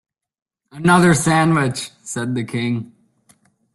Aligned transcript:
‘Another 0.71 1.13
sandwich!’ 1.13 1.91
said 2.01 2.33
the 2.33 2.43
King. 2.43 2.91